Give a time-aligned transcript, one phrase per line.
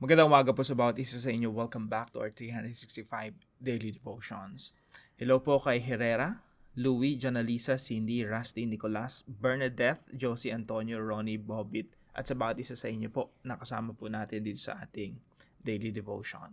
[0.00, 1.52] Magandang umaga po sa bawat isa sa inyo.
[1.52, 4.72] Welcome back to our 365 Daily Devotions.
[5.20, 6.40] Hello po kay Herrera,
[6.72, 12.88] Louis, Janalisa, Cindy, Rusty, Nicolas, Bernadette, Josie, Antonio, Ronnie, Bobit, at sa bawat isa sa
[12.88, 15.20] inyo po, nakasama po natin dito sa ating
[15.60, 16.48] Daily Devotion.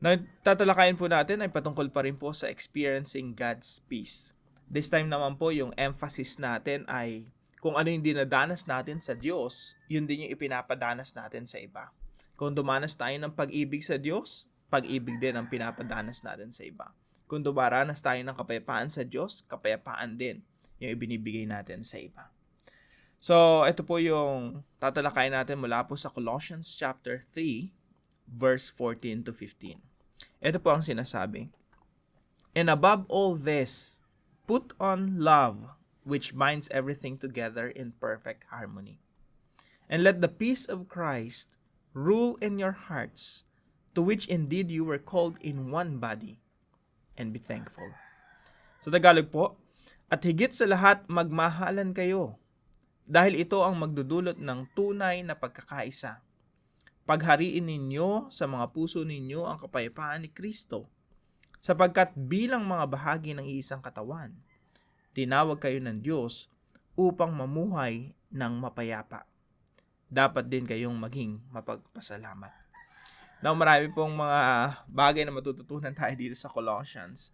[0.00, 4.32] Na tatalakayin po natin ay patungkol pa rin po sa experiencing God's peace.
[4.64, 7.28] This time naman po yung emphasis natin ay
[7.60, 11.92] kung ano yung dinadanas natin sa Diyos, yun din yung ipinapadanas natin sa iba.
[12.38, 16.94] Kung dumanas tayo ng pag-ibig sa Diyos, pag-ibig din ang pinapadanas natin sa iba.
[17.26, 20.38] Kung dumaranas tayo ng kapayapaan sa Diyos, kapayapaan din
[20.78, 22.30] yung ibinibigay natin sa iba.
[23.18, 27.74] So, ito po yung tatalakayin natin mula po sa Colossians chapter 3,
[28.30, 29.82] verse 14 to 15.
[30.38, 31.50] Ito po ang sinasabi.
[32.54, 33.98] And above all this,
[34.46, 35.74] put on love,
[36.06, 39.02] which binds everything together in perfect harmony.
[39.90, 41.57] And let the peace of Christ
[41.96, 43.48] rule in your hearts,
[43.94, 46.40] to which indeed you were called in one body,
[47.16, 47.88] and be thankful.
[48.80, 49.58] Sa Tagalog po,
[50.08, 52.40] at higit sa lahat magmahalan kayo,
[53.08, 56.20] dahil ito ang magdudulot ng tunay na pagkakaisa.
[57.08, 60.88] Paghariin ninyo sa mga puso ninyo ang kapayapaan ni Kristo,
[61.60, 64.32] sapagkat bilang mga bahagi ng iisang katawan,
[65.12, 66.52] tinawag kayo ng Diyos
[66.96, 69.27] upang mamuhay ng mapayapa
[70.08, 72.52] dapat din kayong maging mapagpasalamat.
[73.38, 74.40] Now, marami pong mga
[74.90, 77.30] bagay na matututunan tayo dito sa Colossians,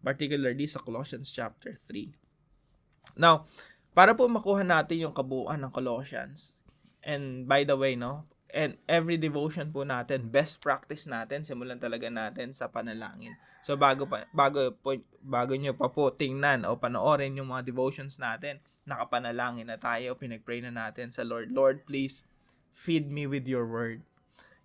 [0.00, 3.20] particularly sa Colossians chapter 3.
[3.20, 3.44] Now,
[3.92, 6.56] para po makuha natin yung kabuuan ng Colossians,
[7.04, 12.08] and by the way, no, and every devotion po natin, best practice natin, simulan talaga
[12.08, 13.36] natin sa panalangin.
[13.62, 18.20] So bago pa bago po, bago niyo pa po tingnan o panoorin yung mga devotions
[18.20, 22.26] natin, nakapanalangin na tayo, pinagpray na natin sa Lord, Lord, please
[22.74, 24.02] feed me with your word.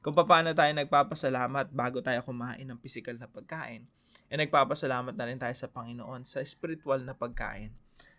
[0.01, 3.83] Kung paano tayo nagpapasalamat bago tayo kumain ng physical na pagkain,
[4.27, 7.75] e nagpapasalamat na rin tayo sa Panginoon sa spiritual na pagkain.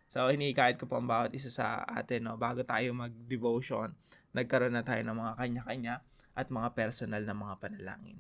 [0.09, 3.93] So, hinikayat ko po ang bawat isa sa atin, no, bago tayo mag-devotion,
[4.33, 5.95] nagkaroon na tayo ng mga kanya-kanya
[6.33, 8.19] at mga personal na mga panalangin.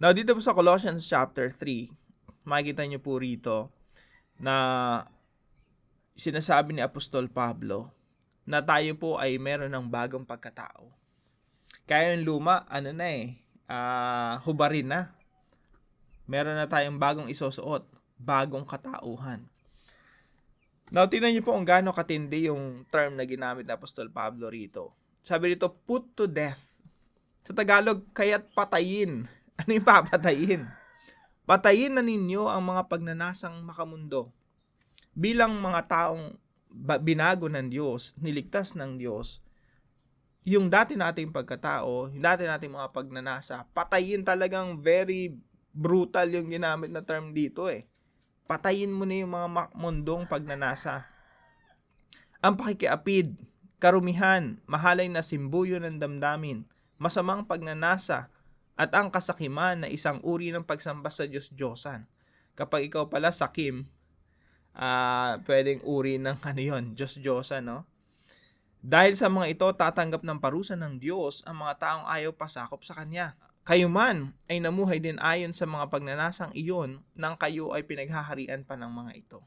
[0.00, 3.70] Now, dito po sa Colossians chapter 3, makikita nyo po rito
[4.40, 4.56] na
[6.20, 7.88] sinasabi ni Apostol Pablo
[8.44, 10.92] na tayo po ay meron ng bagong pagkatao.
[11.88, 13.40] Kaya yung luma, ano na eh,
[13.72, 15.16] uh, hubarin na.
[16.28, 17.88] Meron na tayong bagong isusuot,
[18.20, 19.48] bagong katauhan.
[20.92, 24.92] Now, tingnan niyo po kung gaano katindi yung term na ginamit ni Apostol Pablo rito.
[25.24, 26.60] Sabi dito, put to death.
[27.48, 29.24] Sa Tagalog, kaya't patayin.
[29.60, 30.64] Ano yung papatayin?
[31.44, 34.32] Patayin na ninyo ang mga pagnanasang makamundo
[35.20, 36.32] bilang mga taong
[37.04, 39.44] binago ng Diyos, niligtas ng Diyos,
[40.48, 45.36] yung dati nating pagkatao, yung dati nating mga pagnanasa, patayin talagang very
[45.76, 47.84] brutal yung ginamit na term dito eh.
[48.48, 51.04] Patayin mo na yung mga mundong pagnanasa.
[52.40, 53.36] Ang pakikiapid,
[53.76, 56.64] karumihan, mahalay na simbuyo ng damdamin,
[56.96, 58.32] masamang pagnanasa,
[58.80, 62.08] at ang kasakiman na isang uri ng pagsamba sa Diyos-Diyosan.
[62.56, 63.84] Kapag ikaw pala sakim,
[64.76, 67.86] uh, pwedeng uri ng ano yon Diyos Diyosa, no?
[68.80, 72.96] Dahil sa mga ito, tatanggap ng parusa ng Diyos ang mga taong ayaw pasakop sa
[72.96, 73.36] Kanya.
[73.60, 78.80] Kayo man ay namuhay din ayon sa mga pagnanasang iyon nang kayo ay pinaghaharian pa
[78.80, 79.40] ng mga ito.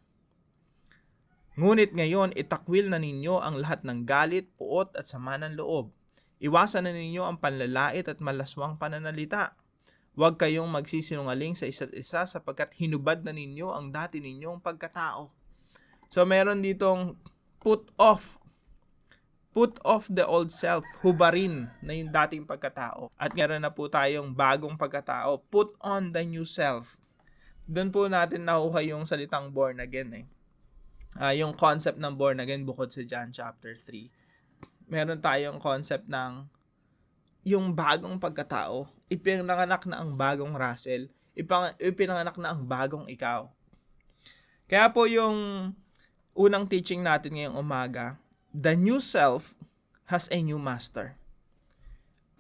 [1.58, 5.94] Ngunit ngayon, itakwil na ninyo ang lahat ng galit, puot at sama ng loob.
[6.42, 9.58] Iwasan na ninyo ang panlalait at malaswang pananalita
[10.14, 15.34] Huwag kayong magsisinungaling sa isa't isa sapagkat hinubad na ninyo ang dati ninyong pagkatao.
[16.14, 17.18] So meron ditong
[17.58, 18.38] put off
[19.54, 23.14] put off the old self, hubarin na yung dating pagkatao.
[23.14, 26.98] At meron na po tayong bagong pagkatao, put on the new self.
[27.70, 30.26] Doon po natin nakuha yung salitang born again eh.
[31.14, 34.10] Uh, yung concept ng born again bukod sa John chapter 3.
[34.90, 36.50] Meron tayong concept ng
[37.46, 43.50] yung bagong pagkatao, ipinanganak na ang bagong Russell, ipang, ipinanganak na ang bagong ikaw.
[44.68, 45.72] Kaya po yung
[46.34, 48.18] unang teaching natin ngayong umaga,
[48.54, 49.54] the new self
[50.08, 51.16] has a new master.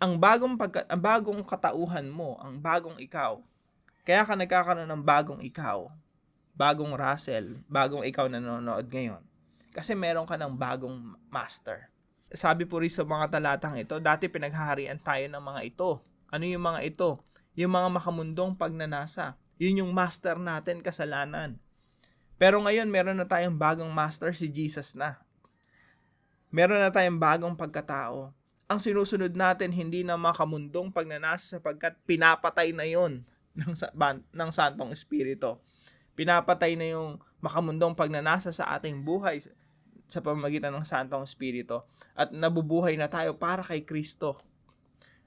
[0.03, 3.39] Ang bagong pagka, ang bagong katauhan mo, ang bagong ikaw.
[4.03, 5.87] Kaya ka nagkakaroon ng bagong ikaw,
[6.51, 9.23] bagong Russell, bagong ikaw na nanonood ngayon.
[9.71, 11.93] Kasi meron ka ng bagong master
[12.33, 16.01] sabi po rin sa mga talatang ito, dati pinaghaharian tayo ng mga ito.
[16.33, 17.21] Ano yung mga ito?
[17.53, 19.37] Yung mga makamundong pagnanasa.
[19.61, 21.61] Yun yung master natin, kasalanan.
[22.41, 25.21] Pero ngayon, meron na tayong bagong master, si Jesus na.
[26.49, 28.33] Meron na tayong bagong pagkatao.
[28.65, 33.21] ang sinusunod natin hindi na makamundong pagnanasa sapagkat pinapatay na yon
[33.53, 33.77] ng,
[34.33, 35.61] ng Santong Espiritu.
[36.17, 39.45] Pinapatay na yung makamundong pagnanasa sa ating buhay
[40.09, 41.85] sa- pamamagitan ng Santong Espiritu
[42.17, 44.41] at nabubuhay na tayo para kay Kristo.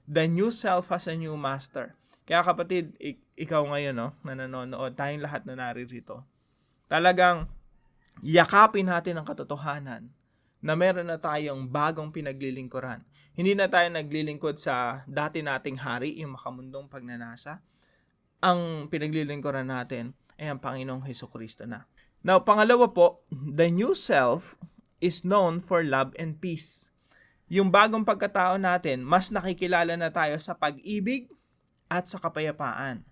[0.07, 1.91] The new self has a new master.
[2.23, 6.23] Kaya kapatid, ik- ikaw ngayon no, na nanonood, tayong lahat na naririto.
[6.87, 7.51] Talagang
[8.23, 10.07] yakapin natin ang katotohanan
[10.63, 13.03] na meron na tayong bagong pinaglilingkuran.
[13.37, 17.61] Hindi na tayo naglilingkod sa dati nating hari, yung makamundong pagnanasa.
[18.41, 21.85] Ang pinaglilingkuran natin ay ang Panginoong Heso Kristo na.
[22.25, 24.57] Now, pangalawa po, the new self
[24.97, 26.86] is known for love and peace.
[27.47, 31.31] Yung bagong pagkatao natin, mas nakikilala na tayo sa pag-ibig
[31.87, 33.07] at sa kapayapaan.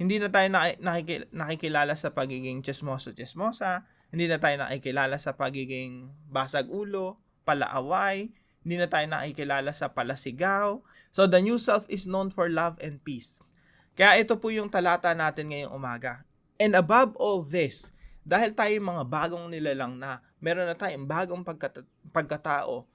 [0.00, 6.08] Hindi na tayo naki- nakiki- nakikilala sa pagiging chismoso-chismosa, hindi na tayo nakikilala sa pagiging
[6.32, 8.32] basag ulo, palaaway,
[8.64, 10.80] hindi na tayo nakikilala sa palasigaw.
[11.12, 13.44] So the new self is known for love and peace.
[13.92, 16.24] Kaya ito po yung talata natin ngayong umaga.
[16.56, 17.92] And above all this,
[18.24, 22.88] dahil tayo mga bagong nilalang na, meron na tayong bagong pagkata- pagkatao,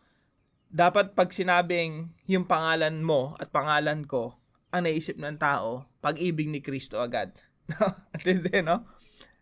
[0.71, 4.35] dapat pag sinabing yung pangalan mo at pangalan ko,
[4.75, 7.31] ang naisip ng tao, pag-ibig ni Kristo agad.
[8.15, 8.83] At hindi, no?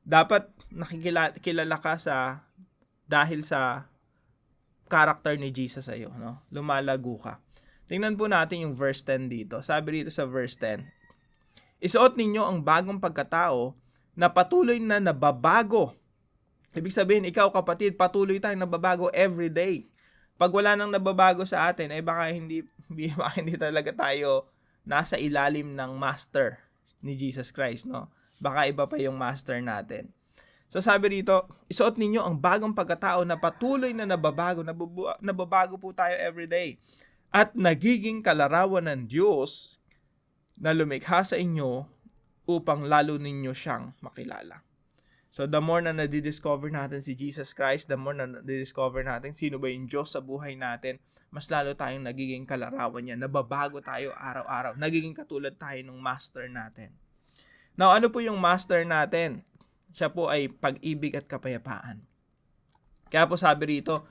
[0.06, 2.46] Dapat nakikilala kilala ka sa
[3.10, 3.90] dahil sa
[4.86, 6.46] character ni Jesus sa no?
[6.54, 7.42] Lumalago ka.
[7.90, 9.60] Tingnan po natin yung verse 10 dito.
[9.66, 10.86] Sabi dito sa verse 10,
[11.84, 13.76] Isuot ninyo ang bagong pagkatao
[14.16, 15.92] na patuloy na nababago.
[16.72, 19.92] Ibig sabihin, ikaw kapatid, patuloy tayong nababago every day.
[20.36, 22.66] Pag wala nang nababago sa atin, ay baka hindi,
[23.20, 24.50] baka hindi talaga tayo
[24.84, 26.60] nasa ilalim ng master
[27.00, 28.12] ni Jesus Christ, no?
[28.40, 30.12] Baka iba pa yung master natin.
[30.74, 35.94] So sabi rito, isuot ninyo ang bagong pagkatao na patuloy na nababago, nabubu- nababago po
[35.94, 36.82] tayo every day.
[37.30, 39.78] At nagiging kalarawan ng Diyos
[40.58, 41.86] na lumikha sa inyo
[42.50, 44.66] upang lalo ninyo siyang makilala.
[45.34, 49.58] So the more na nadidiscover natin si Jesus Christ, the more na nadidiscover natin sino
[49.58, 51.02] ba yung Diyos sa buhay natin,
[51.34, 53.18] mas lalo tayong nagiging kalarawan niya.
[53.18, 54.78] Nababago tayo araw-araw.
[54.78, 56.94] Nagiging katulad tayo ng master natin.
[57.74, 59.42] Now, ano po yung master natin?
[59.90, 62.06] Siya po ay pag-ibig at kapayapaan.
[63.10, 64.06] Kaya po sabi rito,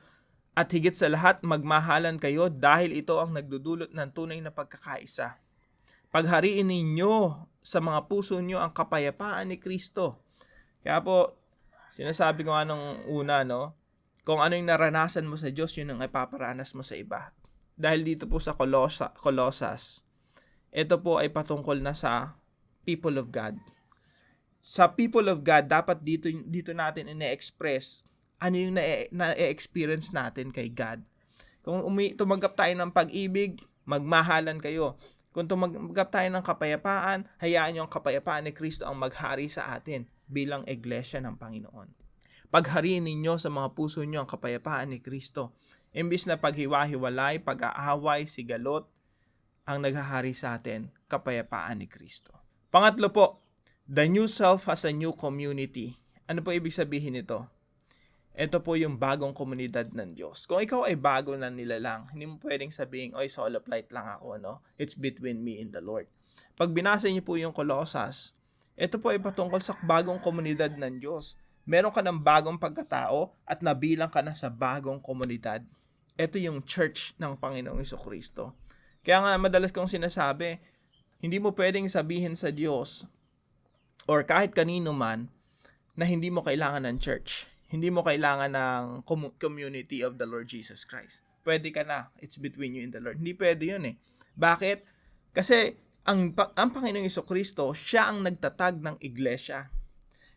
[0.52, 5.38] at higit sa lahat, magmahalan kayo dahil ito ang nagdudulot ng tunay na pagkakaisa.
[6.10, 10.21] Paghariin ninyo sa mga puso nyo ang kapayapaan ni Kristo.
[10.82, 11.38] Kaya po,
[11.94, 13.78] sinasabi ko nga nung una, no?
[14.22, 17.34] Kung ano yung naranasan mo sa Diyos, yun ang ipaparanas mo sa iba.
[17.74, 20.06] Dahil dito po sa Colossa, Colossus,
[20.70, 22.38] ito po ay patungkol na sa
[22.86, 23.58] people of God.
[24.62, 28.06] Sa people of God, dapat dito, dito natin ine-express
[28.42, 31.06] ano yung na- na-experience natin kay God.
[31.62, 34.98] Kung umi- tumanggap tayo ng pag-ibig, magmahalan kayo.
[35.30, 40.64] Kung tumanggap tayo ng kapayapaan, hayaan ang kapayapaan ni Kristo ang maghari sa atin bilang
[40.64, 41.88] iglesia ng Panginoon.
[42.48, 45.56] Paghariin ninyo sa mga puso niyo ang kapayapaan ni Kristo.
[45.92, 48.88] Imbis na paghiwa-hiwalay, pag-aaway, sigalot,
[49.68, 52.32] ang naghahari sa atin, kapayapaan ni Kristo.
[52.72, 53.44] Pangatlo po,
[53.84, 55.96] the new self has a new community.
[56.26, 57.46] Ano po ibig sabihin nito?
[58.32, 60.48] Ito po yung bagong komunidad ng Diyos.
[60.48, 64.40] Kung ikaw ay bago na nilalang, hindi mo pwedeng sabihin, oy, solo flight lang ako,
[64.40, 64.64] no?
[64.80, 66.08] It's between me and the Lord.
[66.56, 68.32] Pag binasa niyo po yung Colossus,
[68.72, 71.36] ito po ay patungkol sa bagong komunidad ng Diyos.
[71.68, 75.62] Meron ka ng bagong pagkatao at nabilang ka na sa bagong komunidad.
[76.16, 78.56] Ito yung church ng Panginoong Iso Kristo.
[79.04, 80.58] Kaya nga madalas kong sinasabi,
[81.22, 83.06] hindi mo pwedeng sabihin sa Diyos
[84.10, 85.30] or kahit kanino man
[85.94, 87.46] na hindi mo kailangan ng church.
[87.70, 91.24] Hindi mo kailangan ng com- community of the Lord Jesus Christ.
[91.42, 92.12] Pwede ka na.
[92.20, 93.20] It's between you and the Lord.
[93.20, 93.96] Hindi pwede yun eh.
[94.36, 94.84] Bakit?
[95.32, 99.70] Kasi ang, ang Panginoong Iso Kristo, siya ang nagtatag ng iglesia.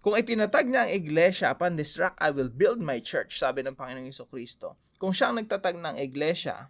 [0.06, 3.74] Kung itinatag niya ang iglesia, upon this rock I will build my church, sabi ng
[3.74, 4.78] Panginoong Iso Kristo.
[5.02, 6.70] Kung siya ang nagtatag ng iglesia,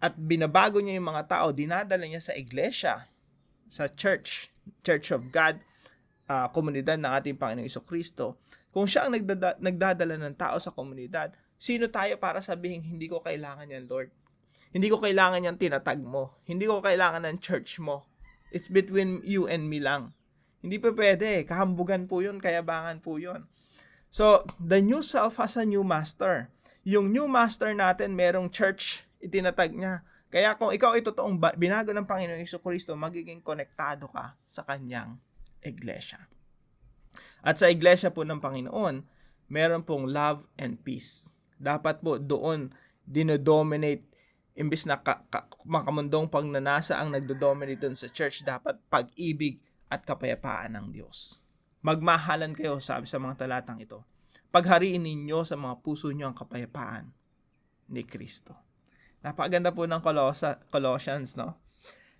[0.00, 3.04] at binabago niya yung mga tao, dinadala niya sa iglesia,
[3.68, 4.48] sa church,
[4.80, 5.60] Church of God,
[6.30, 8.40] uh, komunidad ng ating Panginoong Iso Kristo,
[8.72, 13.20] kung siya ang nagdada- nagdadala ng tao sa komunidad, sino tayo para sabihin, hindi ko
[13.20, 14.08] kailangan yan, Lord?
[14.72, 16.40] Hindi ko kailangan yan tinatag mo.
[16.46, 18.09] Hindi ko kailangan ng church mo.
[18.50, 20.14] It's between you and me lang.
[20.60, 21.46] Hindi pa pwede.
[21.46, 23.46] Kahambugan po yun, kayabangan po yun.
[24.10, 26.50] So, the new self has a new master.
[26.82, 30.02] Yung new master natin, merong church, itinatag niya.
[30.30, 35.18] Kaya kung ikaw ay totoong binago ng Panginoong Iso Kristo, magiging konektado ka sa kanyang
[35.62, 36.26] iglesia.
[37.40, 39.02] At sa iglesia po ng Panginoon,
[39.50, 41.26] meron pong love and peace.
[41.58, 42.70] Dapat po doon
[43.02, 44.09] dinodominate
[44.60, 49.56] imbis na ka, ka, makamundong pagnanasa ang nagdodominate dun sa church, dapat pag-ibig
[49.88, 51.40] at kapayapaan ng Diyos.
[51.80, 54.04] Magmahalan kayo, sabi sa mga talatang ito.
[54.52, 57.08] Paghariin ninyo sa mga puso nyo ang kapayapaan
[57.88, 58.52] ni Kristo.
[59.24, 61.56] Napakaganda po ng Colossa, Colossians, no?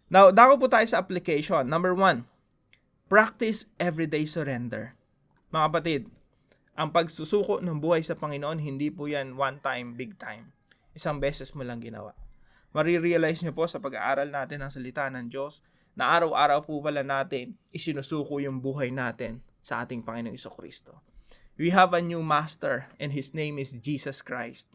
[0.09, 1.69] Now, dako po tayo sa application.
[1.69, 2.25] Number one,
[3.13, 4.97] practice everyday surrender.
[5.53, 6.03] Mga kapatid,
[6.73, 10.57] ang pagsusuko ng buhay sa Panginoon, hindi po yan one time, big time.
[10.97, 12.17] Isang beses mo lang ginawa.
[12.71, 15.67] Marirealize nyo po sa pag-aaral natin ng salita ng Diyos
[15.99, 20.55] na araw-araw po pala natin isinusuko yung buhay natin sa ating Panginoong Iso.
[21.59, 24.71] We have a new master and his name is Jesus Christ.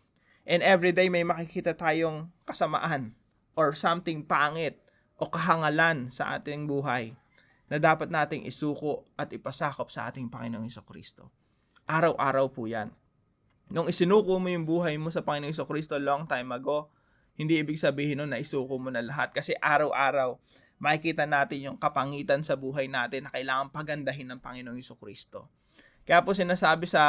[0.46, 3.18] And every day may makikita tayong kasamaan
[3.58, 4.78] or something pangit
[5.18, 7.16] o kahangalan sa ating buhay
[7.72, 10.84] na dapat nating isuko at ipasakop sa ating Panginoong Iso.
[11.90, 12.94] Araw-araw po yan.
[13.72, 16.94] Nung isinuko mo yung buhay mo sa Panginoong Iso long time ago,
[17.36, 20.40] hindi ibig sabihin nun na isuko mo na lahat kasi araw-araw
[20.80, 25.48] makikita natin yung kapangitan sa buhay natin na kailangan pagandahin ng Panginoong Iso Kristo.
[26.04, 27.04] Kaya po sinasabi sa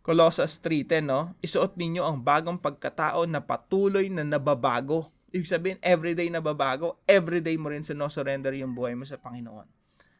[0.00, 1.36] Colossus 3.10, no?
[1.44, 5.12] Isuot ninyo ang bagong pagkatao na patuloy na nababago.
[5.30, 9.68] Ibig sabihin, everyday nababago, everyday mo rin sino-surrender yung buhay mo sa Panginoon.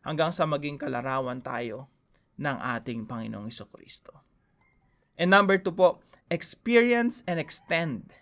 [0.04, 1.88] Hanggang sa maging kalarawan tayo
[2.40, 4.16] ng ating Panginoong Iso Kristo.
[5.20, 6.00] And number two po,
[6.32, 8.16] experience and extend.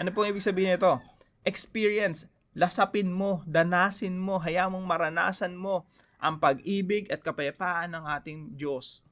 [0.00, 0.96] Ano po ibig sabihin nito?
[1.44, 2.24] Experience
[2.56, 9.04] lasapin mo, danasin mo, haya mong maranasan mo ang pag-ibig at kapayapaan ng ating Diyos.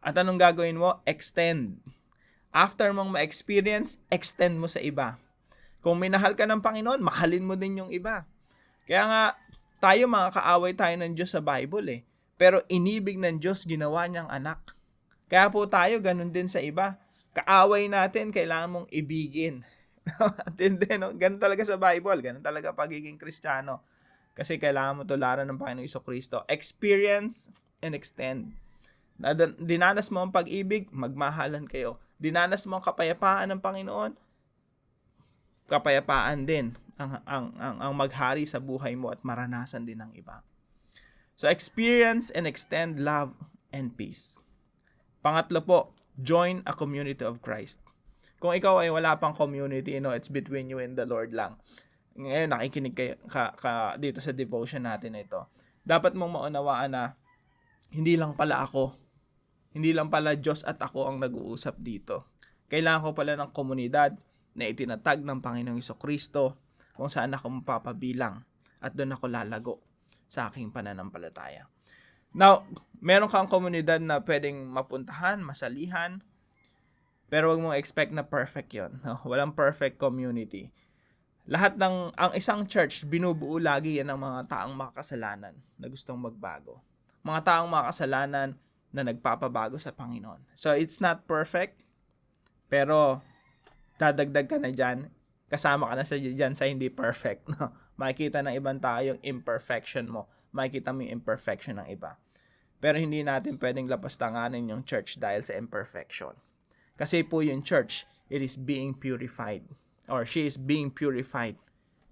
[0.00, 1.04] At anong gagawin mo?
[1.04, 1.78] Extend.
[2.50, 5.20] After mong ma-experience, extend mo sa iba.
[5.84, 8.26] Kung minahal ka ng Panginoon, mahalin mo din yung iba.
[8.88, 9.22] Kaya nga,
[9.78, 12.00] tayo mga kaaway tayo ng Diyos sa Bible eh.
[12.40, 14.74] Pero inibig ng Diyos, ginawa niyang anak.
[15.30, 16.98] Kaya po tayo, ganun din sa iba.
[17.36, 19.62] Kaaway natin, kailangan mong ibigin.
[20.48, 21.12] Atindi, no?
[21.12, 22.20] Ganun talaga sa Bible.
[22.20, 23.84] Ganun talaga pagiging Kristiyano.
[24.32, 26.46] Kasi kailangan mo tularan ng Panginoong Iso Kristo.
[26.48, 27.50] Experience
[27.84, 28.56] and extend.
[29.60, 32.00] Dinanas mo ang pag-ibig, magmahalan kayo.
[32.16, 34.12] Dinanas mo ang kapayapaan ng Panginoon,
[35.68, 40.44] kapayapaan din ang, ang, ang, ang maghari sa buhay mo at maranasan din ng iba.
[41.32, 43.32] So, experience and extend love
[43.72, 44.36] and peace.
[45.24, 45.78] Pangatlo po,
[46.20, 47.80] join a community of Christ.
[48.40, 51.60] Kung ikaw ay wala pang community, you know, it's between you and the Lord lang.
[52.16, 55.52] Ngayon, nakikinig kayo, ka, ka, dito sa devotion natin ito.
[55.84, 57.20] Dapat mong maunawaan na
[57.92, 58.96] hindi lang pala ako,
[59.76, 62.32] hindi lang pala Diyos at ako ang nag-uusap dito.
[62.72, 64.16] Kailangan ko pala ng komunidad
[64.56, 66.58] na itinatag ng Panginoong Iso Kristo
[66.96, 68.40] kung saan ako mapapabilang
[68.80, 69.74] at doon ako lalago
[70.30, 71.68] sa aking pananampalataya.
[72.30, 72.64] Now,
[73.02, 76.22] meron kang komunidad na pwedeng mapuntahan, masalihan,
[77.30, 78.98] pero wag mong expect na perfect yon.
[79.06, 79.22] No?
[79.30, 80.74] Walang perfect community.
[81.46, 86.82] Lahat ng, ang isang church, binubuo lagi yan ng mga taong makasalanan na gustong magbago.
[87.22, 88.58] Mga taong makasalanan
[88.90, 90.42] na nagpapabago sa Panginoon.
[90.58, 91.78] So, it's not perfect,
[92.66, 93.22] pero
[93.96, 95.06] dadagdag ka na dyan,
[95.46, 97.46] kasama ka na sa dyan sa hindi perfect.
[97.46, 97.70] No?
[98.00, 100.26] Makikita ng ibang tao yung imperfection mo.
[100.50, 102.18] Makikita mo yung imperfection ng iba.
[102.80, 106.32] Pero hindi natin pwedeng lapastanganin yung church dahil sa imperfection.
[107.00, 109.64] Kasi po yung church, it is being purified
[110.04, 111.56] or she is being purified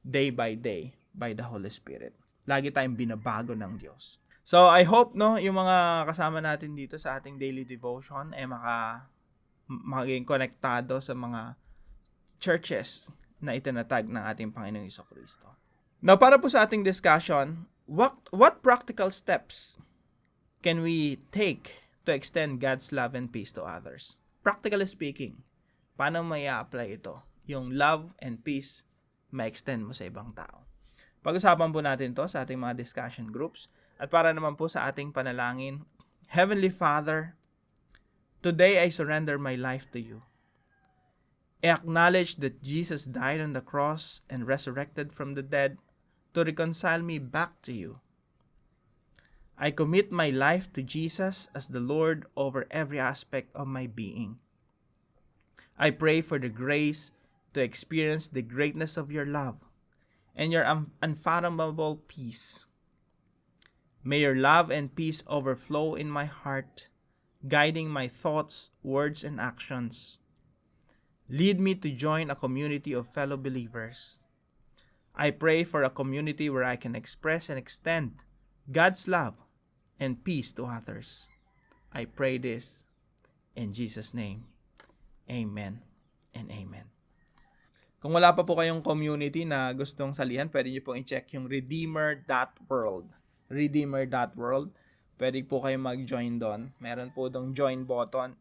[0.01, 2.17] day by day by the Holy Spirit.
[2.49, 4.17] Lagi tayong binabago ng Diyos.
[4.41, 8.49] So I hope no yung mga kasama natin dito sa ating daily devotion ay eh,
[8.49, 8.77] maka
[9.69, 11.61] maging konektado sa mga
[12.41, 13.13] churches
[13.45, 15.53] na itinatag ng ating Panginoong Iso Kristo.
[16.01, 19.77] Now para po sa ating discussion, what what practical steps
[20.65, 24.17] can we take to extend God's love and peace to others?
[24.49, 25.45] Practically speaking,
[25.93, 27.21] paano may apply ito?
[27.45, 28.81] Yung love and peace
[29.29, 30.65] ma-extend mo sa ibang tao.
[31.21, 33.69] Pag-usapan po natin to sa ating mga discussion groups.
[34.01, 35.85] At para naman po sa ating panalangin,
[36.33, 37.37] Heavenly Father,
[38.41, 40.25] today I surrender my life to you.
[41.61, 45.77] I acknowledge that Jesus died on the cross and resurrected from the dead
[46.33, 48.01] to reconcile me back to you.
[49.61, 54.39] I commit my life to Jesus as the Lord over every aspect of my being.
[55.77, 57.11] I pray for the grace
[57.55, 59.57] to experience the greatness of your love
[60.37, 60.63] and your
[61.03, 62.69] unfathomable peace.
[64.05, 66.89] May your love and peace overflow in my heart,
[67.49, 70.21] guiding my thoughts, words, and actions.
[71.29, 74.21] Lead me to join a community of fellow believers.
[75.17, 78.15] I pray for a community where I can express and extend
[78.71, 79.35] God's love
[79.99, 81.29] and peace to others.
[81.93, 82.87] I pray this
[83.59, 84.47] in Jesus' name.
[85.29, 85.83] Amen
[86.33, 86.89] and amen.
[87.99, 93.11] Kung wala pa po kayong community na gustong salihan, pwede nyo pong i-check yung redeemer.world.
[93.51, 94.71] Redeemer.world.
[95.19, 96.71] Pwede po kayo mag-join doon.
[96.79, 98.39] Meron po dong join button.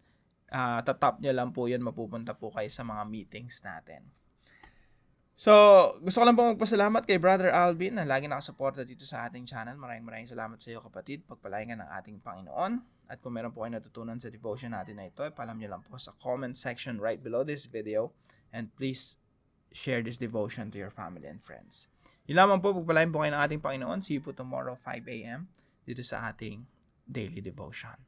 [0.53, 4.05] Ah, tatap nyo lang po yun, mapupunta po kayo sa mga meetings natin.
[5.37, 5.53] So,
[6.01, 9.77] gusto ko lang pong magpasalamat kay Brother Alvin na lagi nakasuporta dito sa ating channel.
[9.77, 11.29] Maraming maraming salamat sa iyo kapatid.
[11.29, 12.81] Pagpalaingan ng ating Panginoon.
[13.05, 15.93] At kung meron po kayo natutunan sa devotion natin na ito, ipalam nyo lang po
[16.01, 18.17] sa comment section right below this video.
[18.49, 19.21] And please
[19.69, 21.85] share this devotion to your family and friends.
[22.25, 24.01] Yun lamang po, pagpalain po kayo ng ating Panginoon.
[24.01, 25.45] See you po tomorrow 5 a.m.
[25.85, 26.65] dito sa ating
[27.05, 28.06] daily devotion.